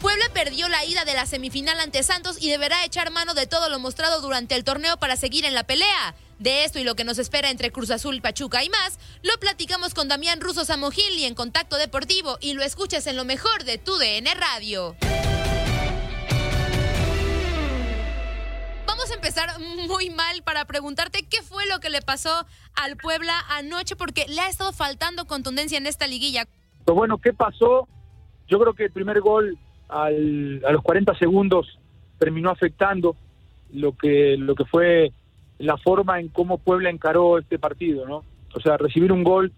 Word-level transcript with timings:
Puebla 0.00 0.26
perdió 0.32 0.68
la 0.68 0.84
ida 0.84 1.04
de 1.04 1.14
la 1.14 1.26
semifinal 1.26 1.80
ante 1.80 2.02
Santos 2.02 2.36
y 2.40 2.48
deberá 2.48 2.84
echar 2.84 3.10
mano 3.10 3.34
de 3.34 3.46
todo 3.46 3.68
lo 3.68 3.78
mostrado 3.78 4.20
durante 4.20 4.54
el 4.54 4.64
torneo 4.64 4.96
para 4.98 5.16
seguir 5.16 5.44
en 5.44 5.54
la 5.54 5.64
pelea. 5.64 6.14
De 6.38 6.64
esto 6.64 6.78
y 6.78 6.84
lo 6.84 6.94
que 6.94 7.04
nos 7.04 7.18
espera 7.18 7.50
entre 7.50 7.72
Cruz 7.72 7.90
Azul, 7.90 8.20
Pachuca 8.22 8.62
y 8.62 8.68
más, 8.70 8.98
lo 9.22 9.38
platicamos 9.40 9.92
con 9.92 10.06
Damián 10.06 10.40
Russo 10.40 10.64
Samogil 10.64 11.18
y 11.18 11.24
en 11.24 11.34
Contacto 11.34 11.76
Deportivo 11.76 12.38
y 12.40 12.54
lo 12.54 12.62
escuchas 12.62 13.06
en 13.08 13.16
lo 13.16 13.24
mejor 13.24 13.64
de 13.64 13.78
tu 13.78 13.96
DN 13.98 14.32
Radio. 14.34 14.96
Vamos 18.98 19.12
a 19.12 19.14
empezar 19.14 19.48
muy 19.86 20.10
mal 20.10 20.42
para 20.44 20.64
preguntarte 20.64 21.20
qué 21.30 21.40
fue 21.40 21.62
lo 21.72 21.78
que 21.78 21.88
le 21.88 22.02
pasó 22.02 22.30
al 22.74 22.96
Puebla 22.96 23.32
anoche 23.48 23.94
porque 23.94 24.24
le 24.26 24.40
ha 24.40 24.48
estado 24.48 24.72
faltando 24.72 25.26
contundencia 25.26 25.78
en 25.78 25.86
esta 25.86 26.08
liguilla. 26.08 26.46
Pues 26.84 26.96
bueno, 26.96 27.18
¿qué 27.18 27.32
pasó? 27.32 27.86
Yo 28.48 28.58
creo 28.58 28.74
que 28.74 28.86
el 28.86 28.90
primer 28.90 29.20
gol 29.20 29.56
a 29.88 30.10
los 30.10 30.82
40 30.82 31.16
segundos 31.16 31.78
terminó 32.18 32.50
afectando 32.50 33.14
lo 33.72 33.96
que 33.96 34.36
lo 34.36 34.56
que 34.56 34.64
fue 34.64 35.12
la 35.58 35.76
forma 35.76 36.18
en 36.18 36.26
cómo 36.26 36.58
Puebla 36.58 36.90
encaró 36.90 37.38
este 37.38 37.56
partido, 37.56 38.04
¿no? 38.04 38.24
O 38.52 38.60
sea, 38.60 38.78
recibir 38.78 39.12
un 39.12 39.22
gol 39.22 39.52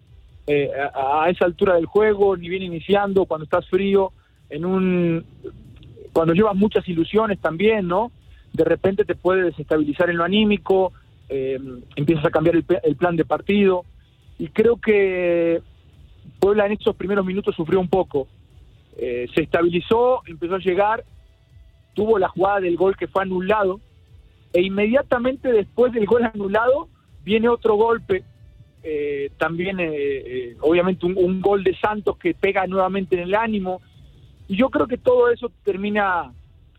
eh, 0.49 0.71
a, 0.95 1.25
a, 1.25 1.31
esa 1.31 1.47
altura 1.47 1.77
del 1.77 1.87
juego, 1.87 2.37
ni 2.37 2.51
bien 2.51 2.63
iniciando, 2.63 3.25
cuando 3.25 3.45
estás 3.45 3.67
frío, 3.71 4.13
en 4.51 4.67
un 4.67 5.25
cuando 6.13 6.35
llevas 6.35 6.57
muchas 6.57 6.87
ilusiones 6.87 7.41
también, 7.41 7.89
¿no? 7.89 8.13
De 8.53 8.65
repente 8.65 9.05
te 9.05 9.15
puede 9.15 9.45
desestabilizar 9.45 10.11
en 10.11 10.17
lo 10.17 10.25
anímico, 10.25 10.93
eh, 11.29 11.59
empiezas 11.95 12.25
a 12.25 12.31
cambiar 12.31 12.57
el, 12.57 12.97
plan 12.97 13.15
de 13.17 13.25
partido 13.25 13.85
y 14.39 14.49
creo 14.49 14.77
que 14.77 15.63
Puebla 16.41 16.67
en 16.67 16.73
esos 16.73 16.97
primeros 16.97 17.25
minutos 17.25 17.55
sufrió 17.55 17.79
un 17.79 17.89
poco. 17.89 18.27
Eh, 18.97 19.29
se 19.35 19.43
estabilizó, 19.43 20.23
empezó 20.27 20.57
a 20.57 20.59
llegar, 20.59 21.05
tuvo 21.95 22.19
la 22.19 22.29
jugada 22.29 22.61
del 22.61 22.77
gol 22.77 22.97
que 22.97 23.07
fue 23.07 23.23
anulado 23.23 23.81
e 24.53 24.63
inmediatamente 24.63 25.53
después 25.53 25.93
del 25.93 26.07
gol 26.07 26.25
anulado 26.25 26.89
viene 27.25 27.49
otro 27.49 27.77
golpe, 27.77 28.25
eh, 28.83 29.31
también 29.39 29.77
eh, 29.79 30.57
obviamente 30.61 31.07
un, 31.07 31.17
un, 31.17 31.41
gol 31.41 31.63
de 31.63 31.77
Santos 31.77 32.17
que 32.17 32.35
pega 32.35 32.67
nuevamente 32.67 33.15
en 33.15 33.23
el 33.23 33.35
ánimo 33.35 33.81
y 34.49 34.57
yo 34.57 34.71
creo 34.71 34.89
que 34.89 34.99
todo 34.99 35.31
eso 35.31 35.53
termina 35.63 36.33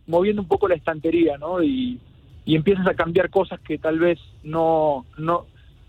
moviendo 0.08 0.42
un 0.42 0.48
poco 0.48 0.68
la 0.68 0.76
estantería, 0.76 1.38
¿no? 1.38 1.62
Y, 1.64 2.00
y 2.46 2.56
empiezas 2.56 2.88
a 2.88 2.94
cambiar 2.94 3.30
cosas 3.30 3.60
que 3.60 3.78
tal 3.78 4.00
vez 4.00 4.20
no, 4.44 5.06
no, 5.18 5.46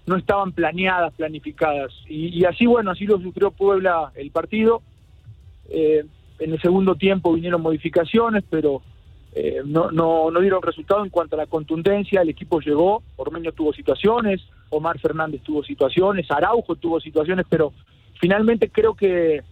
no 0.06 0.16
estaban 0.16 0.52
planeadas, 0.52 1.14
planificadas. 1.14 1.92
Y, 2.08 2.28
y 2.28 2.44
así, 2.44 2.66
bueno, 2.66 2.90
así 2.90 3.06
lo 3.06 3.20
sufrió 3.20 3.50
Puebla 3.50 4.12
el 4.14 4.30
partido. 4.30 4.82
Eh, 5.68 6.04
en 6.38 6.52
el 6.52 6.60
segundo 6.60 6.96
tiempo 6.96 7.32
vinieron 7.32 7.62
modificaciones, 7.62 8.44
pero 8.50 8.82
eh, 9.34 9.62
no, 9.64 9.90
no, 9.90 10.30
no 10.30 10.40
dieron 10.40 10.62
resultado 10.62 11.04
en 11.04 11.10
cuanto 11.10 11.36
a 11.36 11.38
la 11.38 11.46
contundencia. 11.46 12.20
El 12.20 12.28
equipo 12.28 12.60
llegó, 12.60 13.02
Ormeño 13.16 13.52
tuvo 13.52 13.72
situaciones, 13.72 14.42
Omar 14.70 14.98
Fernández 14.98 15.40
tuvo 15.42 15.62
situaciones, 15.62 16.30
Araujo 16.30 16.76
tuvo 16.76 17.00
situaciones, 17.00 17.46
pero 17.48 17.72
finalmente 18.20 18.68
creo 18.68 18.94
que 18.94 19.42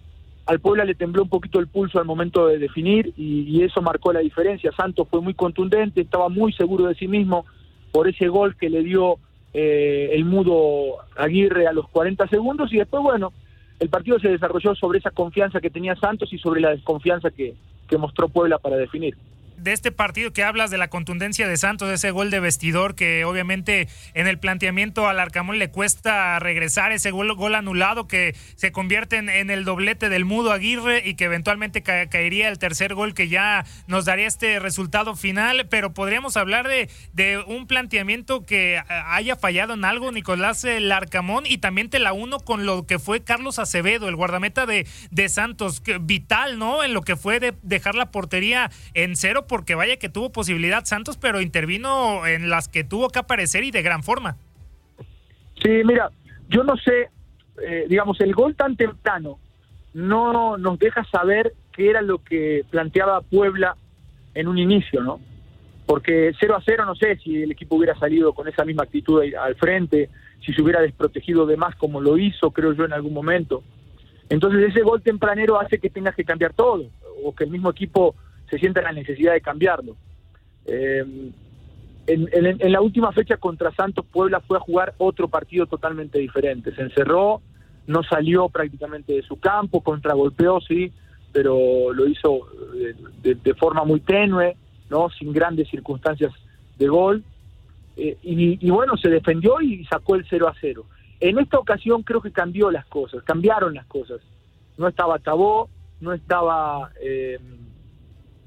al 0.47 0.61
Puebla 0.61 0.85
le 0.85 0.95
tembló 0.95 1.23
un 1.23 1.29
poquito 1.29 1.61
el 1.61 1.69
pulso 1.69 1.99
al 1.99 2.05
momento 2.05 2.47
de 2.47 2.59
definir 2.59 3.13
y, 3.17 3.63
eso 3.63 3.83
marcó 3.83 4.13
la 4.13 4.21
diferencia. 4.21 4.73
Santos 4.73 5.07
fue 5.11 5.21
muy 5.21 5.35
contundente, 5.35 6.01
estaba 6.01 6.29
muy 6.29 6.53
seguro 6.53 6.87
de 6.87 6.95
sí 6.95 7.09
mismo 7.09 7.45
por 7.93 8.09
ese 8.09 8.29
gol 8.29 8.57
que 8.57 8.71
le 8.71 8.83
dio 8.83 9.19
eh, 9.53 10.11
el 10.13 10.25
mudo 10.25 10.97
Aguirre 11.17 11.67
a 11.67 11.73
los 11.73 11.89
40 11.89 12.27
segundos 12.29 12.73
y 12.73 12.79
después, 12.79 13.03
bueno, 13.03 13.33
el 13.79 13.89
partido 13.89 14.19
se 14.19 14.29
desarrolló 14.29 14.75
sobre 14.75 14.99
esa 14.99 15.11
confianza 15.11 15.61
que 15.61 15.71
tenía 15.71 15.95
Santos 15.97 16.33
y 16.33 16.39
sobre 16.39 16.61
la 16.61 16.71
desconfianza 16.71 17.31
que 17.31 17.55
mostró 17.99 18.29
Puebla 18.29 18.59
para 18.59 18.77
definir 18.77 19.17
de 19.61 19.73
este 19.73 19.93
partido 19.93 20.33
que 20.33 20.43
hablas 20.43 20.71
de 20.71 20.79
la 20.79 20.89
contundencia 20.89 21.47
de 21.47 21.57
Santos, 21.57 21.91
ese 21.91 22.11
gol 22.11 22.31
de 22.31 22.41
vestidor 22.41 22.95
que 22.95 23.25
obviamente 23.25 23.89
en 24.15 24.27
el 24.27 24.39
planteamiento 24.39 25.07
al 25.07 25.21
Arcamón 25.21 25.59
le 25.59 25.71
cuesta 25.71 26.39
regresar, 26.39 26.93
ese 26.93 27.11
gol, 27.11 27.35
gol 27.35 27.55
anulado 27.55 28.09
que 28.09 28.35
se 28.57 28.73
convierte 28.73 29.17
en, 29.17 29.51
el 29.51 29.65
doblete 29.65 30.09
del 30.09 30.25
Mudo 30.25 30.53
Aguirre 30.53 31.03
y 31.05 31.15
que 31.15 31.25
eventualmente 31.25 31.83
ca 31.83 32.09
caería 32.09 32.49
el 32.49 32.59
tercer 32.59 32.95
gol 32.95 33.15
que 33.15 33.29
ya 33.29 33.65
nos 33.87 34.05
daría 34.05 34.27
este 34.27 34.59
resultado 34.59 35.15
final, 35.17 35.67
pero 35.69 35.93
podríamos 35.93 36.37
hablar 36.37 36.67
de, 36.67 36.89
de 37.13 37.39
un 37.39 37.67
planteamiento 37.67 38.45
que 38.47 38.83
haya 38.89 39.37
fallado 39.37 39.75
en 39.75 39.85
algo 39.85 40.11
Nicolás 40.13 40.65
el 40.65 40.91
Arcamón 40.91 41.45
y 41.47 41.59
también 41.59 41.91
te 41.91 41.99
la 41.99 42.13
uno 42.13 42.41
con 42.41 42.67
lo 42.67 42.87
que 42.87 42.99
fue 42.99 43.23
Carlos 43.23 43.59
Acevedo, 43.59 44.09
el 44.09 44.17
guardameta 44.17 44.67
de, 44.67 44.87
de 45.11 45.29
Santos, 45.29 45.83
vital, 46.01 46.59
¿no? 46.59 46.83
En 46.83 46.95
lo 46.95 47.03
que 47.03 47.17
fue 47.17 47.41
de 47.41 47.55
dejar 47.63 47.95
la 47.95 48.11
portería 48.11 48.71
en 48.95 49.17
cero 49.17 49.47
porque 49.51 49.75
vaya 49.75 49.97
que 49.97 50.09
tuvo 50.09 50.31
posibilidad 50.31 50.85
Santos, 50.85 51.19
pero 51.19 51.41
intervino 51.41 52.25
en 52.25 52.49
las 52.49 52.69
que 52.69 52.85
tuvo 52.85 53.09
que 53.11 53.19
aparecer 53.19 53.65
y 53.65 53.73
de 53.73 53.83
gran 53.83 54.05
forma. 54.05 54.37
Sí, 55.61 55.83
mira, 55.85 56.09
yo 56.49 56.63
no 56.63 56.77
sé, 56.77 57.11
eh, 57.61 57.87
digamos, 57.89 58.21
el 58.21 58.33
gol 58.33 58.55
tan 58.55 58.77
temprano 58.77 59.41
no 59.93 60.57
nos 60.57 60.79
deja 60.79 61.05
saber 61.05 61.53
qué 61.73 61.91
era 61.91 62.01
lo 62.01 62.23
que 62.23 62.65
planteaba 62.71 63.23
Puebla 63.23 63.77
en 64.35 64.47
un 64.47 64.57
inicio, 64.57 65.03
¿no? 65.03 65.21
Porque 65.85 66.31
0 66.39 66.55
a 66.57 66.63
0 66.65 66.85
no 66.87 66.95
sé 66.95 67.17
si 67.17 67.43
el 67.43 67.51
equipo 67.51 67.75
hubiera 67.75 67.99
salido 67.99 68.33
con 68.33 68.47
esa 68.47 68.65
misma 68.65 68.85
actitud 68.85 69.21
al 69.35 69.57
frente, 69.57 70.11
si 70.47 70.53
se 70.53 70.63
hubiera 70.63 70.81
desprotegido 70.81 71.45
de 71.45 71.57
más 71.57 71.75
como 71.75 72.01
lo 72.01 72.17
hizo, 72.17 72.53
creo 72.53 72.73
yo, 72.73 72.85
en 72.85 72.93
algún 72.93 73.13
momento. 73.13 73.65
Entonces 74.29 74.71
ese 74.71 74.83
gol 74.83 75.03
tempranero 75.03 75.61
hace 75.61 75.81
que 75.81 75.91
tengas 75.91 76.15
que 76.15 76.25
cambiar 76.25 76.53
todo, 76.53 76.87
o 77.25 77.35
que 77.35 77.43
el 77.43 77.51
mismo 77.51 77.69
equipo 77.69 78.15
se 78.51 78.59
sienta 78.59 78.81
en 78.81 78.87
la 78.87 78.93
necesidad 78.93 79.33
de 79.33 79.41
cambiarlo. 79.41 79.97
Eh, 80.67 81.33
en, 82.07 82.73
la 82.73 82.81
última 82.81 83.13
fecha 83.13 83.37
contra 83.37 83.73
Santos, 83.73 84.05
Puebla 84.11 84.41
fue 84.41 84.57
a 84.57 84.61
jugar 84.61 84.95
otro 84.99 85.29
partido 85.29 85.67
totalmente 85.67 86.19
diferente. 86.19 86.75
Se 86.75 86.83
encerró, 86.83 87.41
no 87.87 88.03
salió 88.03 88.49
prácticamente 88.49 89.13
de 89.13 89.23
su 89.23 89.39
campo, 89.39 89.81
contragolpeó, 89.81 90.61
sí, 90.61 90.93
pero 91.33 91.93
lo 91.93 92.07
hizo 92.09 92.49
de, 93.23 93.55
forma 93.55 93.85
muy 93.85 94.01
tenue, 94.01 94.57
no 94.89 95.09
sin 95.11 95.33
grandes 95.33 95.69
circunstancias 95.69 96.33
de 96.79 96.89
gol. 96.89 97.23
Eh, 97.97 98.17
y, 98.23 98.71
bueno, 98.71 98.97
se 98.97 99.09
defendió 99.09 99.61
y 99.61 99.85
sacó 99.85 100.17
el 100.17 100.27
0 100.29 100.49
a 100.49 100.55
0. 100.61 100.85
En 101.21 101.39
esta 101.39 101.59
ocasión 101.59 102.03
creo 102.03 102.21
que 102.21 102.33
cambió 102.33 102.71
las 102.71 102.87
cosas, 102.87 103.23
cambiaron 103.23 103.75
las 103.75 103.87
cosas. 103.87 104.21
No 104.79 104.89
estaba 104.89 105.19
Tabó, 105.19 105.69
no 106.01 106.13
estaba, 106.13 106.91
eh, 107.03 107.39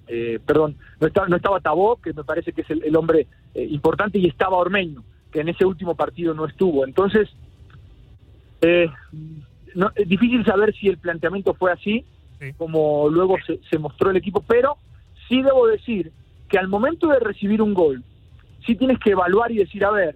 eh, 0.07 0.39
perdón, 0.45 0.75
no 0.99 1.07
estaba, 1.07 1.27
no 1.27 1.35
estaba 1.35 1.59
Tabó, 1.59 1.97
que 1.97 2.13
me 2.13 2.23
parece 2.23 2.53
que 2.53 2.61
es 2.61 2.69
el, 2.69 2.95
hombre 2.95 3.27
eh, 3.53 3.63
importante, 3.63 4.19
y 4.19 4.27
estaba 4.27 4.57
Ormeño, 4.57 5.03
que 5.31 5.41
en 5.41 5.49
ese 5.49 5.65
último 5.65 5.95
partido 5.95 6.33
no 6.33 6.45
estuvo. 6.45 6.85
Entonces, 6.85 7.29
no, 9.75 9.91
es 9.95 10.07
difícil 10.07 10.45
saber 10.45 10.73
si 10.73 10.87
el 10.87 10.97
planteamiento 10.97 11.53
fue 11.53 11.71
así, 11.71 12.05
como 12.57 13.09
luego 13.09 13.37
se, 13.45 13.59
se 13.69 13.77
mostró 13.77 14.09
el 14.09 14.17
equipo, 14.17 14.43
pero 14.45 14.77
sí 15.27 15.41
debo 15.41 15.67
decir 15.67 16.11
que 16.49 16.57
al 16.57 16.67
momento 16.67 17.07
de 17.07 17.19
recibir 17.19 17.61
un 17.61 17.73
gol, 17.73 18.03
sí 18.65 18.75
tienes 18.75 18.99
que 18.99 19.11
evaluar 19.11 19.51
y 19.51 19.57
decir, 19.57 19.83
a 19.85 19.91
ver, 19.91 20.15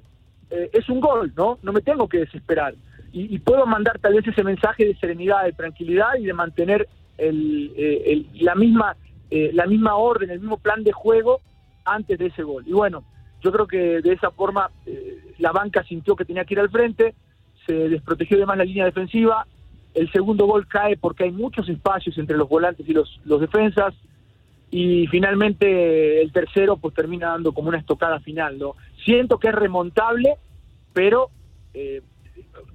eh, 0.50 0.70
es 0.74 0.88
un 0.90 1.00
gol, 1.00 1.34
¿no? 1.36 1.60
No 1.64 1.74
me 1.74 1.82
tengo 1.82 2.08
que 2.08 2.20
desesperar. 2.20 2.76
Y, 3.12 3.40
puedo 3.40 3.66
mandar 3.66 3.98
tal 4.00 4.14
vez 4.14 4.28
ese 4.28 4.44
mensaje 4.44 4.86
de 4.86 4.96
serenidad, 4.98 5.46
de 5.46 5.54
tranquilidad 5.54 6.16
y 6.20 6.26
de 6.26 6.34
mantener 6.34 6.88
el, 7.18 7.74
eh, 7.76 8.26
la, 8.42 8.54
misma, 8.54 8.96
eh, 9.30 9.52
la 9.54 9.66
misma 9.66 9.96
orden, 9.96 10.30
el 10.30 10.40
mismo 10.40 10.58
plan 10.58 10.84
de 10.84 10.92
juego 10.92 11.42
antes 11.86 12.18
de 12.18 12.28
ese 12.28 12.44
gol. 12.44 12.64
Y 12.68 12.74
bueno, 12.74 13.04
yo 13.42 13.52
creo 13.52 13.68
que 13.68 14.02
de 14.02 14.14
esa 14.14 14.32
forma 14.32 14.72
la 15.38 15.52
banca 15.52 15.84
sintió 15.84 16.16
que 16.16 16.26
tenía 16.26 16.46
que 16.46 16.56
ir 16.56 16.60
al 16.60 16.70
frente, 16.70 17.14
se 17.66 17.74
desprotegió 17.74 18.38
de 18.38 18.46
más 18.46 18.58
la 18.58 18.64
línea 18.64 18.86
defensiva, 18.86 19.46
el 19.98 20.12
segundo 20.12 20.46
gol 20.46 20.68
cae 20.68 20.96
porque 20.96 21.24
hay 21.24 21.32
muchos 21.32 21.68
espacios 21.70 22.18
entre 22.18 22.38
los 22.38 22.48
volantes 22.48 22.88
y 22.88 22.94
los, 22.94 23.20
defensas, 23.26 23.94
y 24.70 25.08
finalmente 25.08 26.22
el 26.22 26.32
tercero 26.32 26.78
pues 26.78 26.94
termina 26.94 27.30
dando 27.30 27.54
como 27.54 27.70
una 27.70 27.80
estocada 27.80 28.20
final, 28.20 28.60
¿no? 28.60 28.76
Siento 29.04 29.40
que 29.40 29.48
es 29.48 29.56
remontable, 29.56 30.36
pero 30.94 31.30
eh, 31.74 32.02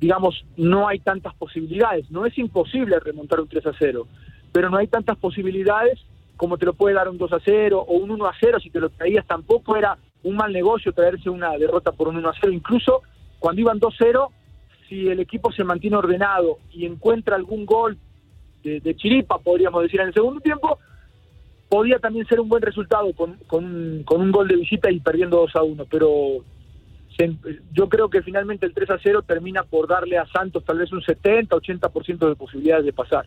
digamos, 0.00 0.44
no 0.56 0.88
hay 0.88 0.98
tantas 1.00 1.34
posibilidades. 1.34 2.10
No 2.10 2.26
es 2.26 2.36
imposible 2.38 2.98
remontar 2.98 3.40
un 3.40 3.48
3 3.48 3.66
a 3.66 3.72
0, 3.78 4.06
pero 4.52 4.70
no 4.70 4.78
hay 4.78 4.88
tantas 4.88 5.18
posibilidades 5.18 6.00
como 6.36 6.58
te 6.58 6.66
lo 6.66 6.74
puede 6.74 6.94
dar 6.94 7.08
un 7.08 7.18
2 7.18 7.32
a 7.32 7.38
0 7.44 7.84
o 7.86 7.94
un 7.94 8.10
1 8.10 8.26
a 8.26 8.32
0 8.40 8.60
si 8.60 8.70
te 8.70 8.80
lo 8.80 8.90
traías. 8.90 9.26
Tampoco 9.26 9.76
era 9.76 9.96
un 10.22 10.36
mal 10.36 10.52
negocio 10.52 10.92
traerse 10.92 11.30
una 11.30 11.56
derrota 11.56 11.92
por 11.92 12.08
un 12.08 12.16
1 12.16 12.28
a 12.28 12.34
0. 12.40 12.52
Incluso 12.52 13.02
cuando 13.38 13.60
iban 13.60 13.78
2 13.78 13.94
a 13.94 13.96
0, 13.98 14.32
si 14.88 15.08
el 15.08 15.20
equipo 15.20 15.52
se 15.52 15.64
mantiene 15.64 15.96
ordenado 15.96 16.58
y 16.70 16.86
encuentra 16.86 17.36
algún 17.36 17.66
gol 17.66 17.96
de, 18.62 18.80
de 18.80 18.94
chiripa, 18.96 19.38
podríamos 19.38 19.82
decir, 19.82 20.00
en 20.00 20.08
el 20.08 20.14
segundo 20.14 20.40
tiempo, 20.40 20.78
podía 21.68 21.98
también 21.98 22.26
ser 22.26 22.38
un 22.38 22.48
buen 22.48 22.62
resultado 22.62 23.12
con, 23.14 23.38
con, 23.46 24.02
con 24.04 24.20
un 24.20 24.30
gol 24.30 24.46
de 24.46 24.56
visita 24.56 24.90
y 24.90 25.00
perdiendo 25.00 25.38
2 25.38 25.56
a 25.56 25.62
1, 25.62 25.86
pero 25.90 26.44
yo 27.72 27.88
creo 27.88 28.08
que 28.10 28.22
finalmente 28.22 28.66
el 28.66 28.74
3 28.74 28.90
a 28.90 28.98
0 29.02 29.22
termina 29.22 29.62
por 29.62 29.88
darle 29.88 30.18
a 30.18 30.26
Santos 30.26 30.64
tal 30.64 30.78
vez 30.78 30.92
un 30.92 31.02
70, 31.02 31.54
80% 31.56 32.28
de 32.28 32.36
posibilidades 32.36 32.84
de 32.84 32.92
pasar. 32.92 33.26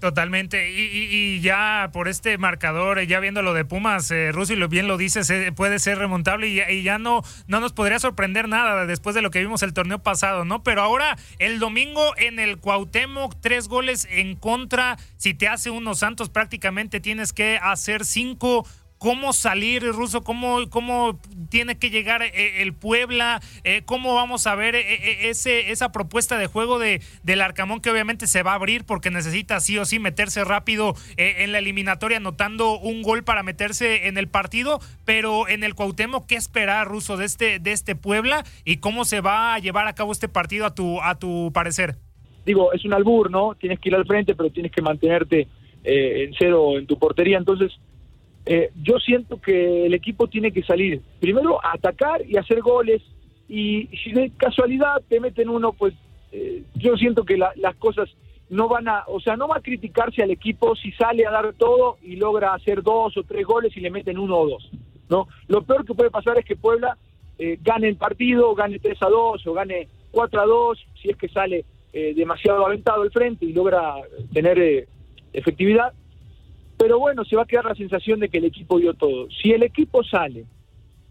Totalmente. 0.00 0.70
Y, 0.70 1.40
ya 1.40 1.90
por 1.92 2.08
este 2.08 2.36
marcador, 2.38 3.00
ya 3.02 3.20
viendo 3.20 3.42
lo 3.42 3.54
de 3.54 3.64
Pumas, 3.64 4.10
eh, 4.10 4.32
lo 4.32 4.68
bien 4.68 4.88
lo 4.88 4.98
dices, 4.98 5.32
puede 5.54 5.78
ser 5.78 5.98
remontable 5.98 6.48
y, 6.48 6.82
ya 6.82 6.98
no, 6.98 7.22
no 7.46 7.60
nos 7.60 7.72
podría 7.72 7.98
sorprender 7.98 8.48
nada 8.48 8.86
después 8.86 9.14
de 9.14 9.22
lo 9.22 9.30
que 9.30 9.40
vimos 9.40 9.62
el 9.62 9.72
torneo 9.72 9.98
pasado, 9.98 10.44
¿no? 10.44 10.62
Pero 10.62 10.82
ahora, 10.82 11.16
el 11.38 11.58
domingo 11.58 12.14
en 12.18 12.38
el 12.38 12.58
Cuauhtémoc, 12.58 13.34
tres 13.40 13.68
goles 13.68 14.06
en 14.10 14.36
contra. 14.36 14.98
Si 15.16 15.34
te 15.34 15.48
hace 15.48 15.70
unos 15.70 16.00
Santos, 16.00 16.28
prácticamente 16.28 17.00
tienes 17.00 17.32
que 17.32 17.58
hacer 17.62 18.04
cinco 18.04 18.66
cómo 18.98 19.32
salir, 19.32 19.82
Ruso, 19.84 20.22
cómo, 20.22 20.68
cómo 20.70 21.18
tiene 21.50 21.78
que 21.78 21.90
llegar 21.90 22.22
eh, 22.22 22.62
el 22.62 22.72
Puebla, 22.72 23.40
eh, 23.64 23.82
cómo 23.84 24.14
vamos 24.14 24.46
a 24.46 24.54
ver 24.54 24.74
eh, 24.74 25.28
ese, 25.28 25.70
esa 25.70 25.92
propuesta 25.92 26.38
de 26.38 26.46
juego 26.46 26.78
de, 26.78 27.00
del 27.22 27.42
Arcamón 27.42 27.80
que 27.80 27.90
obviamente 27.90 28.26
se 28.26 28.42
va 28.42 28.52
a 28.52 28.54
abrir 28.54 28.84
porque 28.84 29.10
necesita 29.10 29.60
sí 29.60 29.78
o 29.78 29.84
sí 29.84 29.98
meterse 29.98 30.44
rápido 30.44 30.94
en 31.16 31.52
la 31.52 31.58
eliminatoria 31.58 32.18
anotando 32.18 32.78
un 32.78 33.02
gol 33.02 33.24
para 33.24 33.42
meterse 33.42 34.08
en 34.08 34.18
el 34.18 34.28
partido, 34.28 34.80
pero 35.04 35.48
en 35.48 35.64
el 35.64 35.74
Cuauhtémoc, 35.74 36.26
¿qué 36.26 36.36
esperar, 36.36 36.86
Ruso, 36.86 37.16
de 37.16 37.26
este, 37.26 37.58
de 37.58 37.72
este 37.72 37.96
Puebla 37.96 38.44
y 38.64 38.78
cómo 38.78 39.04
se 39.04 39.20
va 39.20 39.54
a 39.54 39.58
llevar 39.58 39.86
a 39.86 39.94
cabo 39.94 40.12
este 40.12 40.28
partido 40.28 40.66
a 40.66 40.74
tu, 40.74 41.00
a 41.02 41.16
tu 41.16 41.50
parecer? 41.52 41.96
Digo, 42.44 42.72
es 42.72 42.84
un 42.84 42.94
albur, 42.94 43.30
¿no? 43.30 43.54
Tienes 43.54 43.80
que 43.80 43.88
ir 43.88 43.94
al 43.94 44.06
frente, 44.06 44.34
pero 44.34 44.50
tienes 44.50 44.72
que 44.72 44.82
mantenerte 44.82 45.48
en 45.84 46.34
cero 46.36 46.78
en 46.78 46.86
tu 46.86 46.98
portería, 46.98 47.38
entonces 47.38 47.72
eh, 48.48 48.70
yo 48.80 49.00
siento 49.00 49.40
que 49.40 49.86
el 49.86 49.94
equipo 49.94 50.28
tiene 50.28 50.52
que 50.52 50.62
salir 50.62 51.02
primero 51.18 51.62
a 51.64 51.72
atacar 51.72 52.24
y 52.24 52.36
hacer 52.36 52.60
goles 52.60 53.02
y 53.48 53.88
si 54.04 54.12
de 54.12 54.30
casualidad 54.36 55.02
te 55.08 55.18
meten 55.18 55.48
uno, 55.48 55.72
pues 55.72 55.94
eh, 56.30 56.62
yo 56.76 56.96
siento 56.96 57.24
que 57.24 57.36
las 57.36 57.76
cosas 57.76 58.08
no 58.48 58.68
van 58.68 58.86
a, 58.86 59.02
o 59.08 59.18
sea, 59.18 59.36
no 59.36 59.48
va 59.48 59.56
a 59.56 59.62
criticarse 59.62 60.22
al 60.22 60.30
equipo 60.30 60.76
si 60.76 60.92
sale 60.92 61.26
a 61.26 61.32
dar 61.32 61.54
todo 61.54 61.98
y 62.02 62.14
logra 62.14 62.54
hacer 62.54 62.84
dos 62.84 63.16
o 63.16 63.24
tres 63.24 63.44
goles 63.44 63.76
y 63.76 63.80
le 63.80 63.90
meten 63.90 64.16
uno 64.16 64.36
o 64.36 64.48
dos. 64.48 64.70
No, 65.08 65.26
lo 65.48 65.62
peor 65.62 65.84
que 65.84 65.94
puede 65.94 66.10
pasar 66.10 66.38
es 66.38 66.44
que 66.44 66.54
Puebla 66.54 66.96
eh, 67.38 67.58
gane 67.60 67.88
el 67.88 67.96
partido, 67.96 68.54
gane 68.54 68.78
3 68.78 69.02
a 69.02 69.08
2 69.08 69.46
o 69.46 69.52
gane 69.52 69.88
4 70.12 70.40
a 70.40 70.46
2 70.46 70.86
si 71.02 71.10
es 71.10 71.16
que 71.16 71.28
sale 71.28 71.64
demasiado 72.14 72.66
aventado 72.66 73.00
al 73.00 73.10
frente 73.10 73.46
y 73.46 73.54
logra 73.54 73.94
tener 74.30 74.86
efectividad 75.32 75.94
pero 76.76 76.98
bueno, 76.98 77.24
se 77.24 77.36
va 77.36 77.42
a 77.42 77.46
quedar 77.46 77.64
la 77.64 77.74
sensación 77.74 78.20
de 78.20 78.28
que 78.28 78.38
el 78.38 78.44
equipo 78.44 78.78
dio 78.78 78.94
todo. 78.94 79.28
Si 79.30 79.52
el 79.52 79.62
equipo 79.62 80.04
sale 80.04 80.44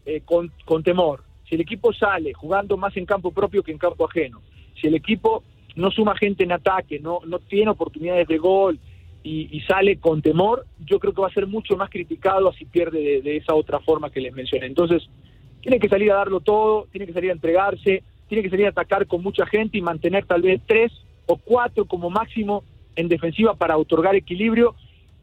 eh, 0.06 0.22
con, 0.24 0.52
con 0.66 0.84
temor, 0.84 1.24
si 1.48 1.56
el 1.56 1.62
equipo 1.62 1.94
sale 1.94 2.34
jugando 2.34 2.78
más 2.78 2.96
en 2.98 3.06
campo 3.06 3.32
propio 3.32 3.64
que 3.64 3.72
en 3.72 3.78
campo 3.78 4.06
ajeno, 4.06 4.42
si 4.80 4.88
el 4.88 4.96
equipo 4.96 5.44
no 5.76 5.92
suma 5.92 6.16
gente 6.16 6.44
en 6.44 6.52
ataque, 6.52 7.00
no, 7.00 7.20
no 7.26 7.40
tiene 7.40 7.72
oportunidades 7.72 8.28
de 8.28 8.38
gol 8.38 8.80
y, 9.24 9.60
sale 9.62 9.98
con 9.98 10.22
temor, 10.22 10.68
yo 10.86 11.00
creo 11.00 11.12
que 11.12 11.22
va 11.22 11.28
a 11.28 11.34
ser 11.34 11.48
mucho 11.48 11.76
más 11.76 11.90
criticado 11.90 12.48
así 12.48 12.64
pierde 12.64 13.22
de, 13.24 13.38
esa 13.38 13.56
otra 13.56 13.80
forma 13.80 14.12
que 14.12 14.22
les 14.22 14.32
mencioné. 14.32 14.68
Entonces, 14.68 15.02
tiene 15.62 15.80
que 15.80 15.90
salir 15.90 16.12
a 16.12 16.18
darlo 16.18 16.42
todo, 16.42 16.88
tiene 16.92 17.08
que 17.08 17.14
salir 17.14 17.32
a 17.32 17.34
entregarse, 17.34 18.04
tiene 18.28 18.44
que 18.44 18.52
salir 18.52 18.68
a 18.68 18.70
atacar 18.70 19.08
con 19.08 19.24
mucha 19.24 19.48
gente 19.48 19.80
y 19.80 19.82
mantener 19.82 20.26
tal 20.26 20.44
vez 20.44 20.62
tres 20.68 20.92
o 21.26 21.38
cuatro 21.38 21.86
como 21.86 22.12
máximo 22.12 22.64
en 22.96 23.08
defensiva 23.08 23.56
para 23.56 23.78
otorgar 23.78 24.14
equilibrio 24.14 24.76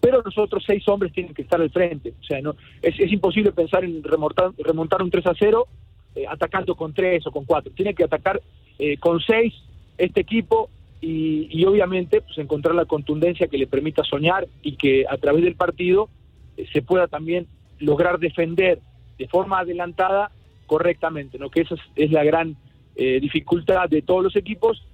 pero 0.03 0.21
los 0.21 0.37
otros 0.37 0.65
seis 0.67 0.87
hombres 0.89 1.13
tienen 1.13 1.33
que 1.33 1.43
estar 1.43 1.61
al 1.61 1.71
frente. 1.71 2.13
O 2.21 2.25
sea, 2.25 2.41
no 2.41 2.57
es, 2.83 2.99
imposible 2.99 3.53
pensar 3.53 3.85
en 3.85 4.03
remontar, 4.03 4.51
remontar 4.59 5.01
un 5.01 5.13
3 5.13 5.25
a 5.29 5.33
0 5.39 5.69
eh, 6.17 6.25
atacando 6.29 6.75
con 6.75 6.93
tres 6.93 7.25
o 7.25 7.31
con 7.31 7.45
cuatro. 7.45 7.73
Tiene 7.73 7.95
que 7.95 8.03
atacar 8.03 8.43
eh, 8.81 8.97
con 8.97 9.21
seis 9.21 9.55
este 9.97 10.21
equipo 10.21 10.71
y, 11.01 11.65
obviamente 11.65 12.21
pues 12.21 12.37
encontrar 12.39 12.75
la 12.75 12.85
contundencia 12.85 13.47
que 13.47 13.59
le 13.59 13.69
permita 13.69 14.03
soñar 14.03 14.49
y 14.61 14.77
que 14.77 15.05
a 15.09 15.17
través 15.19 15.45
del 15.45 15.55
partido 15.55 16.09
eh, 16.57 16.67
se 16.73 16.83
pueda 16.83 17.07
también 17.07 17.47
lograr 17.79 18.19
defender 18.19 18.81
de 19.19 19.29
forma 19.29 19.61
adelantada 19.61 20.33
correctamente, 20.67 21.39
¿no? 21.39 21.49
que 21.49 21.61
esa 21.61 21.77
es 21.95 22.11
la 22.11 22.25
gran 22.25 22.57
dificultad 22.95 23.89
de 23.89 24.03
todos 24.03 24.23
los 24.23 24.37
equipos 24.37 24.87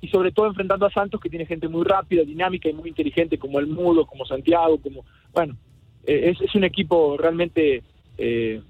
y 0.00 0.08
sobre 0.08 0.32
todo 0.32 0.46
enfrentando 0.46 0.86
a 0.86 0.90
Santos 0.90 1.20
que 1.20 1.30
tiene 1.30 1.46
gente 1.46 1.68
muy 1.68 1.84
rápida, 1.84 2.22
dinámica 2.22 2.68
y 2.68 2.74
muy 2.74 2.88
inteligente 2.88 3.38
como 3.38 3.58
el 3.58 3.66
Mudo, 3.66 4.06
como 4.06 4.26
Santiago, 4.26 4.78
como 4.78 5.04
bueno, 5.32 5.56
eh, 6.06 6.34
es, 6.40 6.54
un 6.54 6.64
equipo 6.64 7.16
realmente 7.16 7.82
eh, 8.18 8.60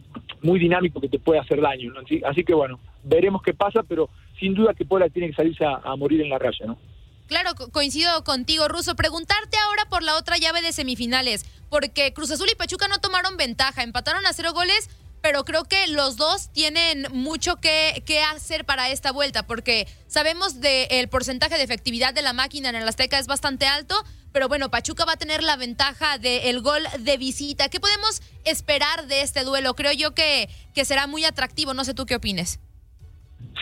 muy 0.43 0.59
dinámico 0.59 1.01
que 1.01 1.09
te 1.09 1.19
puede 1.19 1.41
hacer 1.41 1.61
daño, 1.61 1.93
así, 2.27 2.45
que 2.45 2.55
bueno, 2.55 2.79
veremos 3.05 3.43
qué 3.43 3.55
pasa, 3.55 3.83
pero 3.83 4.09
sin 4.39 4.55
duda 4.55 4.75
que 4.75 4.85
Puebla 4.85 5.09
tiene 5.09 5.29
que 5.29 5.35
salirse 5.37 5.65
a, 5.65 5.95
morir 5.97 6.21
en 6.21 6.31
la 6.31 6.39
raya, 6.39 6.67
¿no? 6.67 6.79
Claro, 7.27 7.51
coincido 7.73 8.23
contigo, 8.23 8.69
Ruso. 8.69 8.95
Preguntarte 8.95 9.57
ahora 9.67 9.85
por 9.91 10.05
la 10.05 10.17
otra 10.17 10.37
llave 10.37 10.63
de 10.63 10.73
semifinales, 10.73 11.45
porque 11.69 12.13
Cruz 12.13 12.31
Azul 12.31 12.47
y 12.53 12.55
Pachuca 12.55 12.87
no 12.87 12.99
tomaron 12.99 13.37
ventaja, 13.37 13.83
empataron 13.83 14.25
a 14.27 14.33
cero 14.33 14.53
goles, 14.55 14.89
pero 15.21 15.45
creo 15.45 15.65
que 15.65 15.89
los 15.89 16.17
dos 16.17 16.53
tienen 16.53 17.07
mucho 17.13 17.57
que, 17.57 18.03
hacer 18.35 18.65
para 18.65 18.91
esta 18.91 19.13
vuelta, 19.13 19.47
porque 19.47 19.87
sabemos 20.07 20.61
del 20.61 21.09
porcentaje 21.09 21.57
de 21.57 21.65
efectividad 21.65 22.15
de 22.15 22.23
la 22.23 22.33
máquina 22.33 22.69
en 22.69 22.77
el 22.77 22.89
Azteca 22.89 23.19
es 23.19 23.27
bastante 23.27 23.67
alto, 23.67 23.95
pero 24.33 24.49
bueno, 24.49 24.71
Pachuca 24.71 25.05
va 25.05 25.15
a 25.15 25.17
tener 25.17 25.43
la 25.43 25.57
ventaja 25.57 26.19
del 26.19 26.61
gol 26.61 26.83
de 27.01 27.17
visita. 27.17 27.69
¿Qué 27.69 27.81
podemos 27.81 28.21
esperar 28.45 29.07
de 29.07 29.23
este 29.23 29.45
duelo? 29.45 29.75
Creo 29.75 29.93
yo 29.93 30.15
que, 30.15 30.49
que 30.75 30.85
será 30.85 31.07
muy 31.07 31.25
atractivo, 31.25 31.75
no 31.75 31.85
sé 31.85 31.95
tú 31.95 32.05
qué 32.07 32.17
opines. 32.17 32.61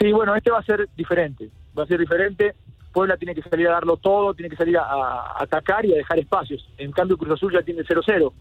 Sí, 0.00 0.12
bueno, 0.12 0.34
este 0.34 0.50
va 0.50 0.58
a 0.58 0.64
ser 0.64 0.88
diferente. 0.96 1.48
Va 1.78 1.84
a 1.84 1.86
ser 1.86 2.00
diferente. 2.00 2.54
Puebla 2.92 3.16
tiene 3.16 3.34
que 3.34 3.42
salir 3.42 3.68
a 3.68 3.72
darlo 3.72 3.96
todo, 3.96 4.34
tiene 4.34 4.50
que 4.50 4.56
salir 4.56 4.76
a, 4.78 4.82
a 4.82 5.42
atacar 5.42 5.84
y 5.84 5.92
a 5.92 5.96
dejar 5.96 6.18
espacios. 6.18 6.68
En 6.78 6.92
cambio, 6.92 7.16
Cruz 7.16 7.32
Azul 7.32 7.52
ya 7.52 7.62
tiene 7.62 7.82
0-0. 7.82 8.32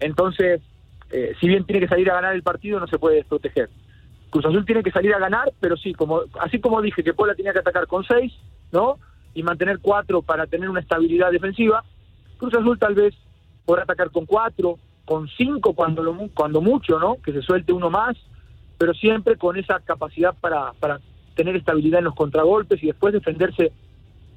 Entonces, 0.00 0.60
eh, 1.10 1.34
si 1.40 1.48
bien 1.48 1.64
tiene 1.64 1.80
que 1.80 1.88
salir 1.88 2.10
a 2.10 2.14
ganar 2.14 2.34
el 2.34 2.42
partido, 2.42 2.80
no 2.80 2.86
se 2.86 2.98
puede 2.98 3.16
desproteger. 3.16 3.70
Cruz 4.30 4.44
Azul 4.44 4.66
tiene 4.66 4.82
que 4.82 4.90
salir 4.90 5.14
a 5.14 5.18
ganar, 5.18 5.52
pero 5.60 5.76
sí, 5.76 5.92
como 5.92 6.22
así 6.40 6.60
como 6.60 6.82
dije 6.82 7.04
que 7.04 7.14
Puebla 7.14 7.34
tenía 7.34 7.52
que 7.52 7.60
atacar 7.60 7.86
con 7.86 8.04
6, 8.04 8.32
¿no? 8.72 8.98
Y 9.34 9.42
mantener 9.42 9.78
4 9.80 10.22
para 10.22 10.46
tener 10.46 10.68
una 10.68 10.80
estabilidad 10.80 11.30
defensiva, 11.30 11.84
Cruz 12.36 12.54
Azul 12.54 12.78
tal 12.78 12.94
vez 12.94 13.14
podrá 13.64 13.84
atacar 13.84 14.10
con 14.10 14.26
4, 14.26 14.78
con 15.04 15.28
5 15.28 15.74
cuando, 15.74 16.02
lo, 16.02 16.16
cuando 16.34 16.60
mucho, 16.60 16.98
¿no? 16.98 17.16
Que 17.22 17.32
se 17.32 17.42
suelte 17.42 17.72
uno 17.72 17.90
más, 17.90 18.16
pero 18.78 18.92
siempre 18.94 19.36
con 19.36 19.56
esa 19.56 19.80
capacidad 19.80 20.34
para, 20.40 20.72
para 20.74 21.00
tener 21.34 21.56
estabilidad 21.56 21.98
en 21.98 22.06
los 22.06 22.14
contragolpes 22.14 22.82
y 22.82 22.88
después 22.88 23.12
defenderse 23.12 23.72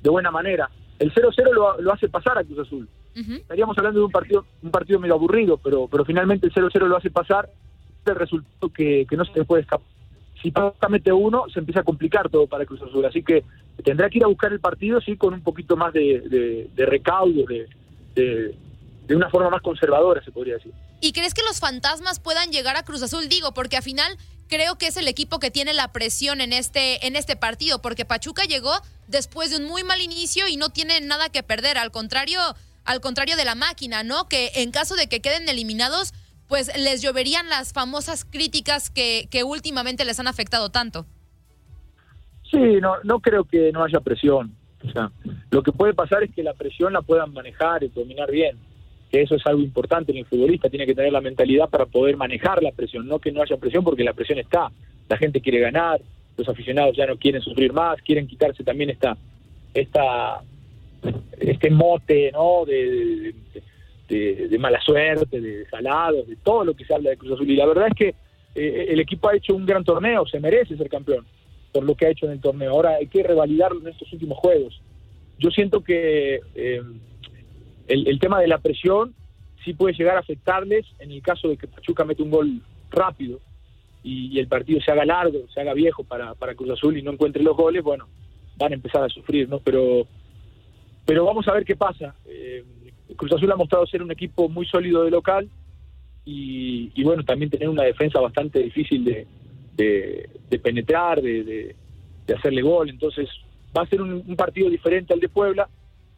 de 0.02 0.10
buena 0.10 0.32
manera. 0.32 0.70
El 1.00 1.14
0-0 1.14 1.52
lo, 1.54 1.82
lo, 1.82 1.94
hace 1.94 2.10
pasar 2.10 2.38
a 2.38 2.44
Cruz 2.44 2.60
Azul. 2.60 2.88
Estaríamos 3.20 3.78
hablando 3.78 4.00
de 4.00 4.06
un 4.06 4.12
partido 4.12 4.46
un 4.62 4.72
partido 4.72 5.00
medio 5.00 5.16
aburrido, 5.16 5.58
pero 5.58 5.88
pero 5.88 6.06
finalmente 6.06 6.48
el 6.48 6.54
0-0 6.54 6.88
lo 6.88 6.98
hace 6.98 7.10
pasar. 7.10 7.50
El 8.06 8.16
resultado 8.16 8.70
que, 8.70 9.06
que 9.08 9.18
no 9.18 9.26
se 9.26 9.44
puede 9.46 9.64
escapar. 9.64 9.86
Si 10.42 10.52
Pachuca 10.52 10.88
mete 10.90 11.12
uno, 11.12 11.46
se 11.54 11.60
empieza 11.60 11.82
a 11.82 11.84
complicar 11.84 12.30
todo 12.30 12.48
para 12.48 12.66
Cruz 12.66 12.82
Azul. 12.82 13.06
Así 13.06 13.22
que 13.24 13.44
tendrá 13.84 14.10
que 14.10 14.20
ir 14.20 14.24
a 14.24 14.28
buscar 14.28 14.52
el 14.52 14.60
partido, 14.60 15.02
sí, 15.02 15.18
con 15.18 15.34
un 15.34 15.42
poquito 15.42 15.76
más 15.76 15.94
de, 15.94 16.22
de, 16.22 16.70
de 16.74 16.86
recaudo, 16.86 17.46
de, 17.46 17.68
de, 18.16 18.56
de 19.06 19.16
una 19.16 19.30
forma 19.30 19.50
más 19.50 19.62
conservadora, 19.62 20.24
se 20.24 20.32
podría 20.32 20.56
decir. 20.56 20.72
¿Y 21.02 21.12
crees 21.12 21.34
que 21.34 21.44
los 21.44 21.60
fantasmas 21.60 22.20
puedan 22.20 22.52
llegar 22.52 22.78
a 22.78 22.84
Cruz 22.84 23.04
Azul? 23.04 23.28
Digo, 23.28 23.54
porque 23.54 23.78
al 23.78 23.84
final 23.84 24.18
creo 24.48 24.78
que 24.78 24.88
es 24.88 24.98
el 24.98 25.08
equipo 25.08 25.40
que 25.40 25.52
tiene 25.52 25.74
la 25.74 25.92
presión 25.92 26.42
en 26.42 26.54
este, 26.54 27.06
en 27.06 27.16
este 27.16 27.36
partido, 27.36 27.82
porque 27.82 28.06
Pachuca 28.06 28.44
llegó 28.46 28.72
después 29.08 29.52
de 29.52 29.58
un 29.58 29.66
muy 29.66 29.84
mal 29.84 30.02
inicio 30.02 30.48
y 30.48 30.58
no 30.58 30.70
tiene 30.70 31.00
nada 31.02 31.30
que 31.30 31.44
perder, 31.44 31.78
al 31.78 31.92
contrario, 31.92 32.40
al 32.86 33.02
contrario 33.02 33.36
de 33.36 33.46
la 33.46 33.56
máquina, 33.56 34.04
¿no? 34.04 34.28
Que 34.28 34.52
en 34.56 34.72
caso 34.72 34.96
de 34.96 35.08
que 35.08 35.22
queden 35.22 35.48
eliminados, 35.48 36.14
pues 36.48 36.72
les 36.78 37.02
lloverían 37.02 37.50
las 37.50 37.74
famosas 37.74 38.26
críticas 38.26 38.90
que, 38.90 39.28
que 39.30 39.44
últimamente 39.44 40.06
les 40.06 40.20
han 40.20 40.28
afectado 40.28 40.70
tanto. 40.70 41.06
Sí, 42.50 42.58
no, 42.82 42.96
no 43.04 43.20
creo 43.20 43.44
que 43.44 43.72
no 43.72 43.84
haya 43.84 44.00
presión. 44.00 44.56
O 44.84 44.92
sea, 44.92 45.12
lo 45.52 45.62
que 45.62 45.72
puede 45.72 45.94
pasar 45.94 46.24
es 46.24 46.34
que 46.34 46.42
la 46.42 46.54
presión 46.54 46.94
la 46.94 47.02
puedan 47.02 47.34
manejar 47.34 47.84
y 47.84 47.90
dominar 47.90 48.32
bien 48.32 48.58
que 49.10 49.22
eso 49.22 49.36
es 49.36 49.46
algo 49.46 49.62
importante 49.62 50.18
el 50.18 50.26
futbolista, 50.26 50.70
tiene 50.70 50.86
que 50.86 50.94
tener 50.94 51.12
la 51.12 51.22
mentalidad 51.22 51.70
para 51.70 51.86
poder 51.86 52.16
manejar 52.16 52.62
la 52.62 52.72
presión, 52.72 53.08
no 53.08 53.20
que 53.20 53.32
no 53.32 53.42
haya 53.42 53.58
presión 53.58 53.84
porque 53.84 54.04
la 54.04 54.14
presión 54.14 54.38
está, 54.38 54.72
la 55.08 55.18
gente 55.18 55.42
quiere 55.42 55.60
ganar, 55.60 56.00
los 56.38 56.48
aficionados 56.48 56.96
ya 56.96 57.06
no 57.06 57.18
quieren 57.18 57.42
sufrir 57.42 57.74
más, 57.74 58.02
quieren 58.02 58.28
quitarse 58.28 58.64
también 58.64 58.92
esta, 58.92 59.18
esta 59.74 60.42
este 61.40 61.70
mote 61.70 62.32
¿no? 62.32 62.66
de, 62.66 63.34
de, 64.08 64.58
mala 64.60 64.82
suerte, 64.82 65.40
de 65.40 65.66
salados, 65.70 66.28
de 66.28 66.36
todo 66.38 66.66
lo 66.66 66.74
que 66.74 66.86
se 66.86 66.94
habla 66.94 67.12
de 67.12 67.18
Cruz 67.18 67.34
Azul. 67.34 67.50
Y 67.50 67.56
la 67.56 67.66
verdad 67.66 67.88
es 67.88 67.94
que 67.96 68.16
eh, 68.56 68.88
el 68.90 69.00
equipo 69.00 69.30
ha 69.30 69.36
hecho 69.36 69.56
un 69.56 69.66
gran 69.66 69.84
torneo, 69.84 70.26
se 70.26 70.40
merece 70.40 70.76
ser 70.78 70.90
campeón 70.90 71.26
por 71.72 71.84
lo 71.84 71.96
que 71.96 72.08
ha 72.08 72.10
hecho 72.10 72.26
en 72.26 72.34
el 72.34 72.42
torneo. 72.42 72.72
Ahora 72.72 72.96
hay 72.96 73.08
que 73.08 73.24
revalidarlo 73.24 73.80
en 73.82 73.88
estos 73.90 74.12
últimos 74.12 74.38
juegos. 74.40 74.82
Yo 75.38 75.52
siento 75.52 75.82
que 75.82 76.40
eh, 76.56 76.82
el, 77.88 78.20
tema 78.20 78.42
de 78.42 78.48
la 78.48 78.58
presión 78.58 79.14
sí 79.64 79.74
puede 79.74 79.96
llegar 79.96 80.18
a 80.18 80.22
afectarles 80.22 80.86
en 81.00 81.12
el 81.12 81.22
caso 81.22 81.48
de 81.48 81.58
que 81.58 81.68
Pachuca 81.68 82.04
mete 82.04 82.24
un 82.24 82.32
gol 82.32 82.62
rápido 82.90 83.40
y, 84.04 84.36
y 84.36 84.40
el 84.40 84.48
partido 84.48 84.82
se 84.82 84.92
haga 84.92 85.06
largo, 85.06 85.40
se 85.54 85.62
haga 85.62 85.74
viejo 85.74 86.04
para, 86.04 86.34
para, 86.34 86.56
Cruz 86.56 86.72
Azul 86.72 86.98
y 86.98 87.04
no 87.04 87.12
encuentre 87.12 87.44
los 87.44 87.56
goles, 87.56 87.84
bueno, 87.84 88.08
van 88.58 88.72
a 88.72 88.76
empezar 88.76 89.04
a 89.04 89.10
sufrir, 89.10 89.48
¿no? 89.48 89.60
Pero, 89.60 90.08
pero 91.10 91.26
vamos 91.26 91.48
a 91.48 91.54
ver 91.54 91.66
qué 91.66 91.76
pasa. 91.76 92.14
Eh, 92.28 92.64
Cruz 93.16 93.34
Azul 93.34 93.52
ha 93.52 93.56
mostrado 93.56 93.88
ser 93.88 94.04
un 94.04 94.12
equipo 94.12 94.48
muy 94.48 94.68
sólido 94.68 95.04
de 95.04 95.10
local 95.10 95.50
y, 96.24 96.92
y 96.94 97.04
bueno, 97.04 97.24
también 97.24 97.50
tener 97.50 97.68
una 97.68 97.82
defensa 97.82 98.20
bastante 98.20 98.60
difícil 98.60 99.04
de, 99.04 99.26
de, 99.76 100.30
de 100.48 100.60
penetrar, 100.60 101.20
de, 101.20 101.44
de, 101.44 101.76
de, 102.28 102.34
hacerle 102.36 102.62
gol, 102.62 102.92
entonces 102.92 103.28
va 103.76 103.82
a 103.82 103.88
ser 103.88 104.04
un, 104.04 104.24
un 104.28 104.36
partido 104.36 104.70
diferente 104.70 105.12
al 105.12 105.20
de 105.20 105.30
Puebla 105.30 105.68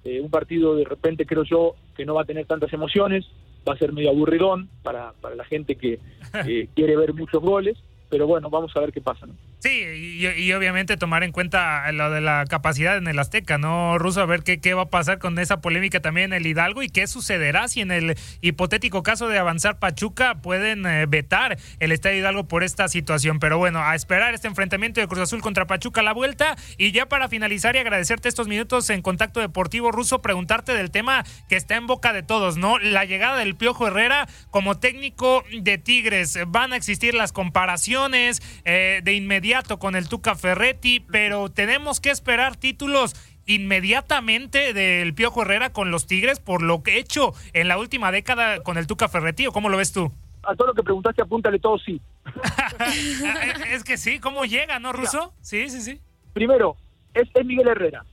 eh, 0.04 0.20
un 0.20 0.30
partido 0.30 0.76
de 0.76 0.84
repente 0.84 1.26
creo 1.26 1.44
yo 1.44 1.76
que 1.96 2.06
no 2.06 2.16
va 2.16 2.24
a 2.24 2.26
tener 2.26 2.46
tantas 2.46 2.74
emociones, 2.74 3.26
va 3.68 3.74
a 3.74 3.78
ser 3.78 3.94
medio 3.94 4.10
aburridón 4.10 4.68
para, 4.82 5.14
para 5.22 5.36
la 5.36 5.46
gente 5.46 5.76
que 5.76 6.00
eh, 6.46 6.68
quiere 6.76 6.98
ver 6.98 7.14
muchos 7.14 7.42
goles, 7.42 7.78
pero 8.10 8.28
bueno, 8.28 8.50
vamos 8.50 8.76
a 8.76 8.80
ver 8.82 8.92
qué 8.92 9.00
pasa. 9.00 9.26
¿no? 9.26 9.36
Sí, 9.60 9.84
y, 10.28 10.54
obviamente 10.54 10.98
tomar 10.98 11.24
en 11.24 11.32
cuenta 11.32 11.92
lo 11.92 12.12
de 12.12 12.22
la 12.22 12.46
capacidad 12.48 12.98
en 12.98 13.08
el 13.08 13.20
Azteca, 13.20 13.58
¿no, 13.58 13.98
Ruso? 13.98 14.22
A 14.22 14.26
ver 14.26 14.44
qué, 14.44 14.60
qué 14.60 14.74
va 14.74 14.84
a 14.84 14.90
pasar 14.90 15.20
con 15.20 15.38
esa 15.40 15.62
polémica 15.62 16.00
también 16.00 16.34
en 16.34 16.42
el 16.42 16.48
Hidalgo 16.48 16.84
y 16.84 16.90
qué 16.90 17.08
sucederá 17.08 17.68
si 17.68 17.82
en 17.82 17.92
el 17.92 18.18
hipotético 18.42 19.04
caso 19.04 19.28
de 19.28 19.38
avanzar 19.38 19.80
Pachuca 19.80 20.42
pueden 20.42 20.86
eh, 20.86 21.06
vetar 21.08 21.58
el 21.80 21.92
Estadio 21.92 22.20
Hidalgo 22.20 22.48
por 22.48 22.64
esta 22.64 22.88
situación. 22.88 23.40
Pero 23.40 23.58
bueno, 23.58 23.84
a 23.84 23.96
esperar 23.96 24.34
este 24.34 24.48
enfrentamiento 24.48 25.02
de 25.02 25.08
Cruz 25.08 25.22
Azul 25.22 25.42
contra 25.42 25.68
Pachuca 25.68 26.02
la 26.02 26.14
vuelta. 26.14 26.56
Y 26.78 26.92
ya 26.92 27.08
para 27.08 27.28
finalizar 27.28 27.76
y 27.76 27.80
agradecerte 27.80 28.30
estos 28.30 28.48
minutos 28.48 28.90
en 28.90 29.02
Contacto 29.02 29.40
Deportivo 29.40 29.92
Ruso, 29.92 30.22
preguntarte 30.22 30.74
del 30.74 30.92
tema 30.92 31.24
que 31.50 31.56
está 31.56 31.76
en 31.76 31.88
boca 31.88 32.14
de 32.14 32.24
todos, 32.24 32.58
¿no? 32.58 32.78
La 32.80 33.06
llegada 33.06 33.38
del 33.38 33.56
Piojo 33.56 33.88
Herrera 33.88 34.28
como 34.50 34.78
técnico 34.78 35.44
de 35.52 35.78
Tigres. 35.78 36.38
Van 36.48 36.74
a 36.74 36.76
existir 36.76 37.14
las 37.14 37.32
comparaciones 37.32 38.42
eh, 38.66 39.02
de 39.04 39.14
inmediato 39.14 39.80
con 39.80 39.96
el 39.96 40.08
Tuca 40.12 40.36
Ferretti, 40.36 41.00
pero 41.00 41.50
tenemos 41.50 42.02
que 42.02 42.10
esperar 42.10 42.58
títulos 42.58 43.16
inmediatamente 43.46 44.74
del 44.74 45.14
Piojo 45.14 45.44
Herrera 45.44 45.72
con 45.72 45.90
los 45.90 46.06
Tigres 46.06 46.42
por 46.42 46.62
lo 46.62 46.84
que 46.84 46.98
he 46.98 47.00
hecho 47.00 47.32
en 47.54 47.70
la 47.70 47.78
última 47.78 48.12
década 48.12 48.62
con 48.62 48.78
el 48.78 48.88
Tuca 48.88 49.08
Ferretti, 49.08 49.48
¿o 49.48 49.54
cómo 49.54 49.70
lo 49.70 49.78
ves 49.78 49.94
tú? 49.94 50.12
A 50.44 50.54
todo 50.54 50.68
lo 50.68 50.74
que 50.74 50.84
preguntaste, 50.84 51.22
apúntale 51.22 51.60
todo 51.60 51.80
sí. 51.80 52.02
es 53.72 53.86
que 53.86 53.96
sí, 53.96 54.20
¿cómo 54.20 54.44
llega, 54.44 54.80
no, 54.80 54.92
Ruso? 54.92 55.34
Sí, 55.40 55.70
sí, 55.70 55.80
sí. 55.80 56.02
Primero, 56.34 56.76
es, 57.14 57.30
es 57.34 57.46
Miguel 57.46 57.70
Herrera 57.70 58.04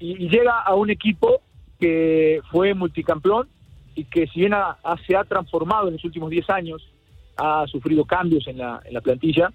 y, 0.00 0.24
y, 0.24 0.28
llega 0.28 0.60
a 0.60 0.74
un 0.74 0.90
equipo 0.90 1.40
que 1.78 2.40
fue 2.50 2.74
multicampeón 2.74 3.48
y 3.94 4.06
que 4.06 4.26
si 4.26 4.40
bien 4.40 4.54
se 5.06 5.16
ha 5.16 5.22
transformado 5.22 5.86
en 5.86 5.94
los 5.94 6.04
últimos 6.04 6.30
10 6.30 6.50
años, 6.50 6.82
ha 7.36 7.64
sufrido 7.68 8.04
cambios 8.04 8.48
en 8.48 8.58
la, 8.58 8.82
en 8.84 8.92
la 8.92 9.00
plantilla, 9.00 9.52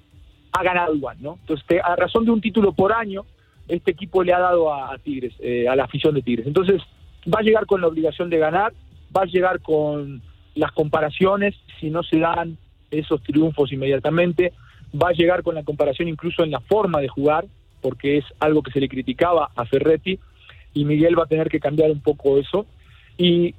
ha 0.52 0.64
ganado 0.64 0.96
igual, 0.96 1.18
¿no? 1.20 1.38
Entonces, 1.42 1.82
a 1.84 1.96
razón 1.96 2.26
de 2.26 2.32
un 2.32 2.42
título 2.42 2.74
por 2.74 2.92
año, 2.92 3.26
este 3.68 3.92
equipo 3.92 4.24
le 4.24 4.34
ha 4.34 4.40
dado 4.40 4.74
a, 4.74 4.94
a 4.94 4.98
Tigres, 4.98 5.34
eh, 5.40 5.68
a 5.68 5.76
la 5.76 5.84
afición 5.84 6.16
de 6.16 6.22
Tigres. 6.22 6.48
Entonces, 6.48 6.82
va 7.32 7.40
a 7.40 7.44
llegar 7.44 7.66
con 7.66 7.82
la 7.82 7.88
obligación 7.88 8.30
de 8.30 8.40
ganar, 8.40 8.74
va 9.16 9.24
a 9.24 9.26
llegar 9.26 9.62
con 9.62 10.22
las 10.56 10.72
comparaciones, 10.72 11.56
si 11.80 11.90
no 11.90 12.04
se 12.04 12.20
dan 12.20 12.58
esos 12.92 13.22
triunfos 13.24 13.72
inmediatamente, 13.72 14.54
va 15.00 15.10
a 15.10 15.14
llegar 15.14 15.44
con 15.44 15.56
la 15.56 15.64
comparación 15.64 16.08
incluso 16.08 16.44
en 16.44 16.52
la 16.52 16.60
forma 16.60 17.00
de 17.00 17.08
jugar, 17.08 17.46
porque 17.82 18.18
es 18.18 18.26
algo 18.40 18.64
que 18.64 18.72
se 18.72 18.80
le 18.80 18.90
criticaba 18.90 19.52
a 19.56 19.66
Ferretti, 19.66 20.20
y 20.74 20.86
Miguel 20.86 21.18
va 21.18 21.24
a 21.24 21.28
tener 21.28 21.50
que 21.50 21.60
cambiar 21.60 21.92
un 21.92 22.02
poco 22.02 22.38
eso, 22.38 22.66
y 23.18 23.54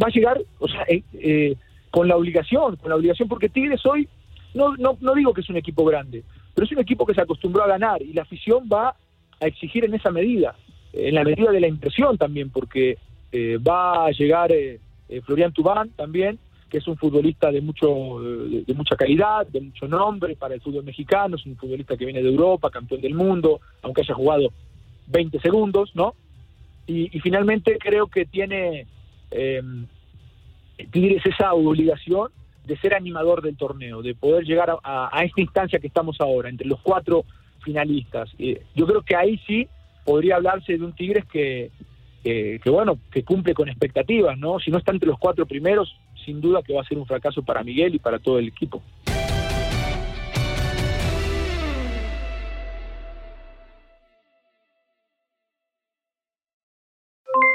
va 0.00 0.06
a 0.06 0.10
llegar, 0.10 0.40
o 0.58 0.68
sea, 0.68 0.84
eh, 0.88 1.02
eh, 1.14 1.56
con 1.90 2.08
la 2.08 2.16
obligación, 2.16 2.76
con 2.76 2.88
la 2.88 2.96
obligación, 2.96 3.28
porque 3.28 3.48
Tigres 3.48 3.84
hoy, 3.84 4.08
no, 4.54 4.76
no, 4.76 4.96
no 5.00 5.14
digo 5.14 5.32
que 5.32 5.40
es 5.40 5.50
un 5.50 5.56
equipo 5.56 5.84
grande, 5.84 6.22
pero 6.54 6.64
es 6.64 6.72
un 6.72 6.80
equipo 6.80 7.06
que 7.06 7.14
se 7.14 7.20
acostumbró 7.20 7.62
a 7.64 7.68
ganar 7.68 8.02
y 8.02 8.12
la 8.12 8.22
afición 8.22 8.68
va 8.72 8.94
a 9.40 9.46
exigir 9.46 9.84
en 9.84 9.94
esa 9.94 10.10
medida, 10.10 10.54
en 10.92 11.14
la 11.14 11.24
medida 11.24 11.50
de 11.50 11.60
la 11.60 11.68
impresión 11.68 12.18
también, 12.18 12.50
porque 12.50 12.98
eh, 13.32 13.58
va 13.58 14.06
a 14.06 14.10
llegar 14.10 14.52
eh, 14.52 14.78
eh, 15.08 15.20
Florian 15.22 15.52
Tubán 15.52 15.90
también, 15.90 16.38
que 16.68 16.78
es 16.78 16.86
un 16.86 16.96
futbolista 16.96 17.50
de 17.50 17.60
mucho 17.60 18.20
de, 18.20 18.74
mucha 18.74 18.96
calidad, 18.96 19.46
de 19.46 19.60
mucho 19.60 19.86
nombre 19.86 20.36
para 20.36 20.54
el 20.54 20.60
fútbol 20.62 20.84
mexicano, 20.84 21.36
es 21.36 21.44
un 21.44 21.56
futbolista 21.56 21.96
que 21.96 22.06
viene 22.06 22.22
de 22.22 22.28
Europa, 22.28 22.70
campeón 22.70 23.02
del 23.02 23.14
mundo, 23.14 23.60
aunque 23.82 24.00
haya 24.00 24.14
jugado 24.14 24.52
20 25.08 25.38
segundos, 25.40 25.90
¿no? 25.94 26.14
Y, 26.86 27.14
y 27.14 27.20
finalmente 27.20 27.76
creo 27.78 28.06
que 28.06 28.24
tiene 28.24 28.86
eh, 29.30 29.62
Tigres 30.90 31.24
esa 31.26 31.52
obligación 31.52 32.30
de 32.64 32.76
ser 32.78 32.94
animador 32.94 33.42
del 33.42 33.56
torneo, 33.56 34.02
de 34.02 34.14
poder 34.14 34.44
llegar 34.44 34.76
a, 34.82 35.24
esta 35.24 35.40
instancia 35.40 35.78
que 35.78 35.86
estamos 35.86 36.20
ahora, 36.20 36.48
entre 36.48 36.66
los 36.66 36.80
cuatro 36.80 37.24
finalistas. 37.62 38.30
Eh, 38.38 38.62
yo 38.74 38.86
creo 38.86 39.02
que 39.02 39.16
ahí 39.16 39.38
sí 39.46 39.68
podría 40.04 40.36
hablarse 40.36 40.76
de 40.76 40.84
un 40.84 40.92
Tigres 40.92 41.24
que, 41.26 41.70
que, 42.22 42.60
bueno, 42.66 42.98
que 43.10 43.24
cumple 43.24 43.54
con 43.54 43.68
expectativas, 43.68 44.38
¿no? 44.38 44.58
Si 44.60 44.70
no 44.70 44.78
está 44.78 44.92
entre 44.92 45.08
los 45.08 45.18
cuatro 45.18 45.46
primeros, 45.46 45.96
sin 46.24 46.40
duda 46.40 46.62
que 46.62 46.74
va 46.74 46.82
a 46.82 46.84
ser 46.84 46.98
un 46.98 47.06
fracaso 47.06 47.42
para 47.42 47.64
Miguel 47.64 47.94
y 47.94 47.98
para 47.98 48.18
todo 48.18 48.38
el 48.38 48.48
equipo. 48.48 48.82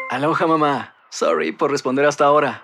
Aloha 0.10 0.48
mamá, 0.48 0.96
sorry 1.10 1.52
por 1.52 1.70
responder 1.70 2.06
hasta 2.06 2.26
ahora. 2.26 2.64